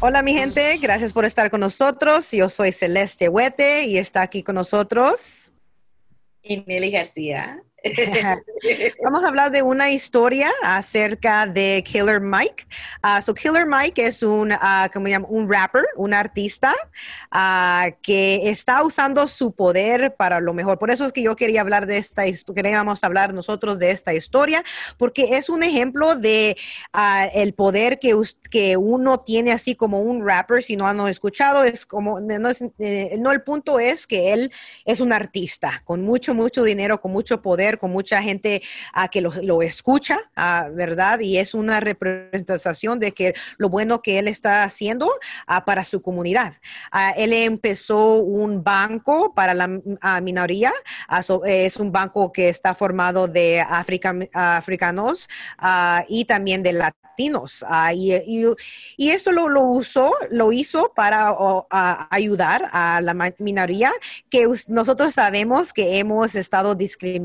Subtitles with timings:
[0.00, 2.30] Hola mi gente, gracias por estar con nosotros.
[2.30, 5.50] Yo soy Celeste Huete y está aquí con nosotros.
[6.40, 7.60] Y Nelly García.
[9.04, 12.66] Vamos a hablar de una historia acerca de Killer Mike.
[13.04, 15.26] Uh, so Killer Mike es un, uh, ¿cómo llama?
[15.28, 16.74] un rapper, un artista
[17.32, 20.78] uh, que está usando su poder para lo mejor.
[20.78, 24.12] Por eso es que yo quería hablar de esta historia, queríamos hablar nosotros de esta
[24.12, 24.62] historia,
[24.96, 26.56] porque es un ejemplo de
[27.34, 28.14] el poder que,
[28.50, 30.62] que uno tiene así como un rapper.
[30.62, 34.52] Si no han escuchado, es como, no, es, eh, no el punto es que él
[34.84, 38.62] es un artista con mucho, mucho dinero, con mucho poder con mucha gente
[38.94, 40.18] a que lo, escucha,
[40.72, 41.20] ¿verdad?
[41.20, 45.10] Y es una representación de que lo bueno que él está haciendo
[45.66, 46.54] para su comunidad.
[47.16, 49.68] él empezó un banco para la
[50.22, 50.72] minoría,
[51.44, 55.28] es un banco que está formado de africanos
[56.08, 57.64] y también de latinos.
[57.94, 58.14] y,
[58.96, 61.34] y, eso lo, usó, lo hizo para
[62.10, 63.92] ayudar a la minoría
[64.30, 67.18] que nosotros sabemos que hemos estado discriminados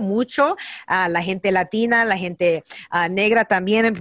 [0.00, 3.94] mucho a la gente latina, la gente ah, negra también,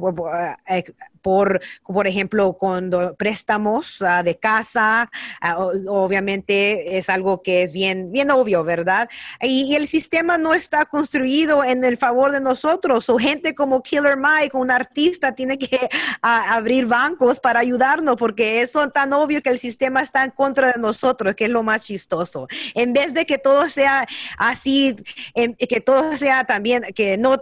[0.67, 0.83] eh,
[1.21, 5.09] por, por ejemplo, con préstamos ah, de casa,
[5.41, 9.09] ah, obviamente es algo que es bien, bien obvio, ¿verdad?
[9.41, 14.17] Y, el sistema no está construido en el favor de nosotros, o gente como Killer
[14.17, 15.89] Mike, un artista, tiene que
[16.21, 20.79] abrir bancos para ayudarnos, porque es tan obvio que el sistema está en contra de
[20.79, 22.47] nosotros, que es lo más chistoso.
[22.73, 24.05] En vez de que todo sea
[24.37, 24.95] así,
[25.33, 27.37] que todo sea también, que no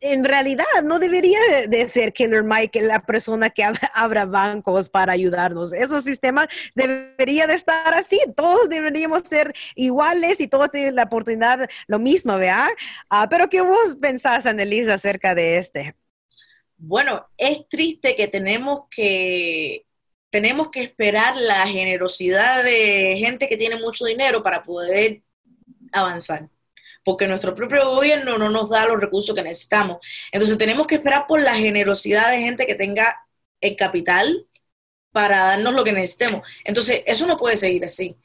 [0.00, 5.72] en realidad no debería de ser Killer Mike la persona que abra bancos para ayudarnos.
[5.72, 8.18] Esos sistemas debería de estar así.
[8.36, 12.68] Todos deberíamos ser iguales y todos tienen la oportunidad lo mismo, ¿verdad?
[13.08, 15.94] Ah, pero ¿qué vos pensás, Annelise, acerca de este?
[16.76, 19.84] Bueno, es triste que tenemos que
[20.30, 25.22] tenemos que esperar la generosidad de gente que tiene mucho dinero para poder
[25.92, 26.48] avanzar
[27.04, 29.98] porque nuestro propio gobierno no nos da los recursos que necesitamos.
[30.32, 33.26] Entonces tenemos que esperar por la generosidad de gente que tenga
[33.60, 34.46] el capital
[35.12, 36.42] para darnos lo que necesitemos.
[36.64, 38.16] Entonces, eso no puede seguir así.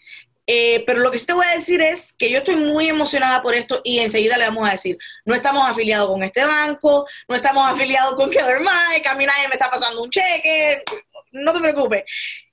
[0.47, 3.41] Eh, pero lo que sí te voy a decir es que yo estoy muy emocionada
[3.41, 7.35] por esto y enseguida le vamos a decir, no estamos afiliados con este banco, no
[7.35, 10.83] estamos afiliados con Killer Mike, a mí me está pasando un cheque,
[11.31, 12.03] no te preocupes.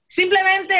[0.08, 0.74] Simplemente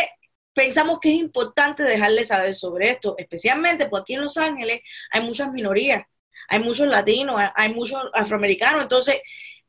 [0.52, 4.80] pensamos que es importante dejarles saber sobre esto, especialmente porque aquí en Los Ángeles
[5.10, 6.04] hay muchas minorías,
[6.48, 9.20] hay muchos latinos, hay muchos afroamericanos, entonces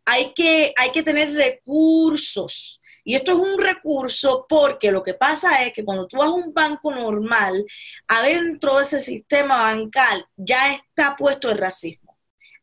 [0.05, 2.79] hay que, hay que tener recursos.
[3.05, 6.33] Y esto es un recurso porque lo que pasa es que cuando tú vas a
[6.33, 7.65] un banco normal,
[8.07, 12.02] adentro de ese sistema bancal ya está puesto el racismo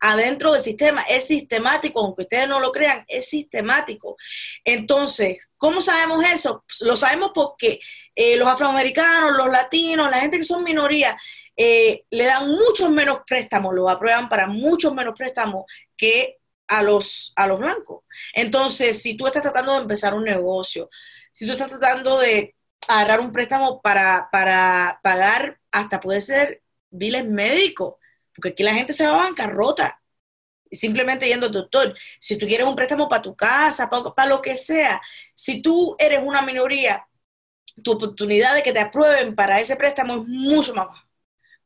[0.01, 4.17] adentro del sistema, es sistemático, aunque ustedes no lo crean, es sistemático.
[4.65, 6.65] Entonces, ¿cómo sabemos eso?
[6.83, 7.81] Lo sabemos porque
[8.15, 11.21] eh, los afroamericanos, los latinos, la gente que son minorías,
[11.57, 15.65] eh, le dan muchos menos préstamos, lo aprueban para muchos menos préstamos
[15.97, 16.39] que
[16.69, 18.05] a los, a los blancos.
[18.33, 20.89] Entonces, si tú estás tratando de empezar un negocio,
[21.33, 22.55] si tú estás tratando de
[22.89, 27.97] agarrar un préstamo para, para pagar hasta puede ser biles médicos,
[28.35, 30.01] porque aquí la gente se va a bancarrota.
[30.73, 31.97] Simplemente yendo al doctor.
[32.21, 35.01] Si tú quieres un préstamo para tu casa, para, lo que sea,
[35.35, 37.07] si tú eres una minoría,
[37.83, 41.10] tu oportunidad de que te aprueben para ese préstamo es mucho más baja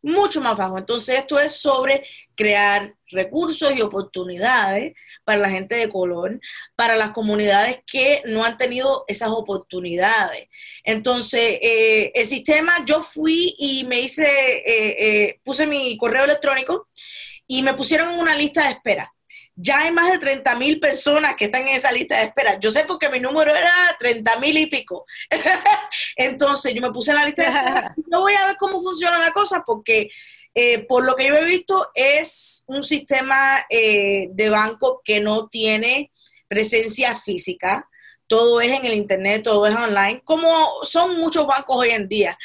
[0.05, 0.79] mucho más bajo.
[0.79, 2.07] Entonces, esto es sobre
[2.37, 4.95] crear recursos y oportunidades
[5.25, 6.41] para la gente de color,
[6.77, 10.49] para las comunidades que no han tenido esas oportunidades.
[10.85, 16.89] Entonces, eh, el sistema, yo fui y me hice, eh, eh, puse mi correo electrónico
[17.47, 19.15] y me pusieron una lista de espera
[19.57, 22.59] ya hay más de 30 mil personas que están en esa lista de espera.
[22.59, 25.07] Yo sé porque mi número era 30 mil y pico.
[26.17, 27.95] Entonces yo me puse en la lista de espera.
[27.97, 30.11] Yo voy a ver cómo funciona la cosa porque
[30.55, 35.49] eh, por lo que yo he visto es un sistema eh, de banco que no
[35.49, 36.11] tiene
[36.49, 37.89] presencia física.
[38.27, 42.39] Todo es en el Internet, todo es online, como son muchos bancos hoy en día.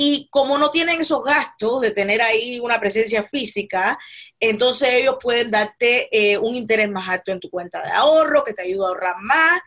[0.00, 3.98] Y como no tienen esos gastos de tener ahí una presencia física,
[4.38, 8.54] entonces ellos pueden darte eh, un interés más alto en tu cuenta de ahorro, que
[8.54, 9.60] te ayuda a ahorrar más,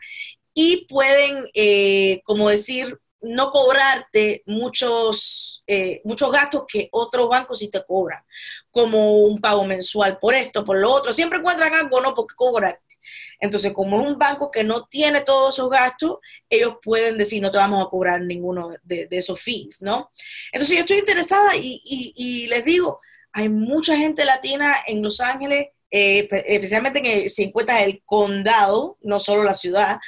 [0.54, 7.68] y pueden, eh, como decir, no cobrarte muchos, eh, muchos gastos que otros bancos sí
[7.68, 8.22] te cobran,
[8.70, 11.12] como un pago mensual por esto, por lo otro.
[11.12, 12.14] Siempre encuentran algo, ¿no?
[12.14, 12.92] Porque cobrarte.
[13.38, 17.50] Entonces, como es un banco que no tiene todos esos gastos, ellos pueden decir, no
[17.50, 20.10] te vamos a cobrar ninguno de, esos fees, ¿no?
[20.52, 23.00] Entonces, yo estoy interesada y, les digo,
[23.32, 28.96] hay mucha gente latina en Los Ángeles, eh, especialmente en el, si encuentras el condado,
[29.02, 29.98] no solo la ciudad,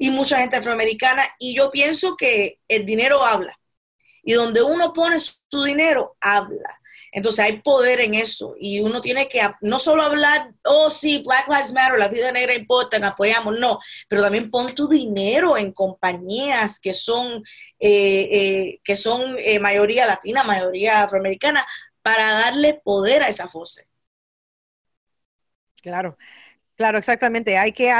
[0.00, 1.22] y mucha gente afroamericana.
[1.38, 3.56] Y yo pienso que el dinero habla.
[4.22, 6.80] Y donde uno pone su dinero, habla.
[7.12, 11.48] Entonces hay poder en eso y uno tiene que no solo hablar, oh sí, Black
[11.48, 16.78] Lives Matter, la vida negra importa, apoyamos, no, pero también pon tu dinero en compañías
[16.78, 17.42] que son,
[17.80, 21.66] eh, eh, que son eh, mayoría latina, mayoría afroamericana,
[22.00, 23.86] para darle poder a esa voces.
[25.82, 26.16] Claro,
[26.76, 27.58] claro, exactamente.
[27.58, 27.90] Hay que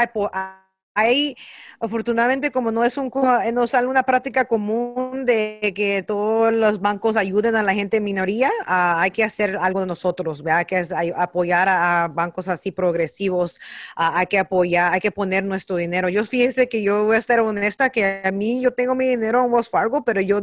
[0.93, 1.35] hay,
[1.79, 3.11] afortunadamente, como no es un,
[3.53, 8.51] no sale una práctica común de que todos los bancos ayuden a la gente minoría,
[8.65, 10.59] ah, hay que hacer algo de nosotros, ¿verdad?
[10.59, 13.59] Hay que apoyar a, bancos así progresivos,
[13.95, 16.09] ah, hay que apoyar, hay que poner nuestro dinero.
[16.09, 19.45] Yo fíjese que yo voy a estar honesta que a mí yo tengo mi dinero
[19.45, 20.39] en Wells Fargo, pero yo,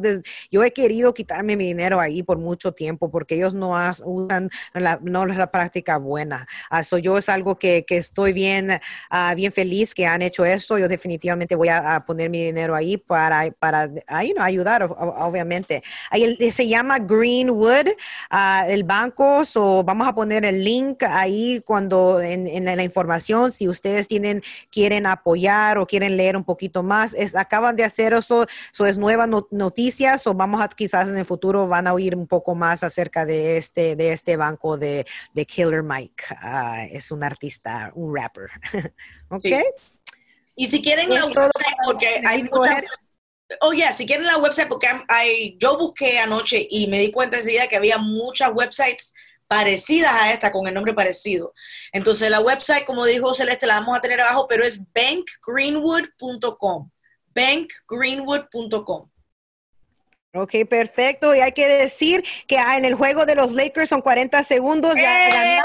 [0.50, 4.98] yo he querido quitarme mi dinero ahí por mucho tiempo porque ellos no usan la,
[5.02, 6.46] no la práctica buena.
[6.80, 8.80] eso ah, yo es algo que, que estoy bien,
[9.36, 13.50] bien feliz que han hecho eso, yo definitivamente voy a, poner mi dinero ahí para,
[13.58, 15.82] para ahí, no, ayudar, obviamente.
[16.10, 17.88] Ahí se llama Greenwood,
[18.32, 23.68] uh, el banco, so vamos a poner el link ahí cuando en, la información, si
[23.68, 28.46] ustedes tienen, quieren apoyar o quieren leer un poquito más, es, acaban de hacer eso,
[28.72, 32.26] eso es nuevas noticias o vamos a quizás en el futuro van a oír un
[32.26, 36.24] poco más acerca de este, de este banco de, de Killer Mike.
[36.40, 38.50] Ah, es un artista, un rapper.
[39.28, 39.44] ¿Ok?
[40.58, 42.82] Y si quieren la website, porque hay muchas,
[43.60, 47.37] oh yeah, si quieren la website, porque hay, yo busqué anoche y me di cuenta
[47.37, 49.14] enseguida que había muchas websites
[49.46, 51.55] parecidas a esta, con el nombre parecido.
[51.93, 56.90] Entonces la website, como dijo Celeste, la vamos a tener abajo, pero es bankgreenwood.com.
[57.28, 59.10] Bankgreenwood.com.
[60.34, 61.37] Ok, perfecto.
[61.37, 64.96] Y hay que decir que en el juego de los Lakers son 40 segundos.
[64.96, 65.62] Ya ¡Eh!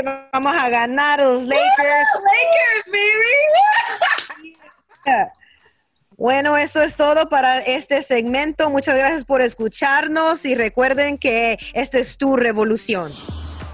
[0.00, 2.08] Vamos a ganar los Lakers.
[2.14, 4.56] Lakers, baby.
[6.16, 8.70] Bueno, eso es todo para este segmento.
[8.70, 13.12] Muchas gracias por escucharnos y recuerden que esta es tu revolución.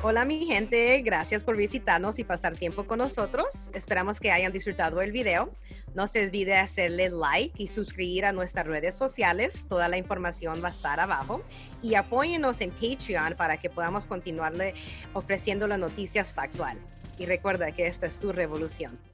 [0.01, 3.69] Hola mi gente, gracias por visitarnos y pasar tiempo con nosotros.
[3.75, 5.53] Esperamos que hayan disfrutado el video.
[5.93, 9.67] No se olvide hacerle like y suscribir a nuestras redes sociales.
[9.69, 11.43] Toda la información va a estar abajo.
[11.83, 14.75] Y apóyenos en Patreon para que podamos continuarle
[15.15, 16.79] ofreciendo las noticias factual.
[17.19, 19.08] Y recuerda que esta es su revolución.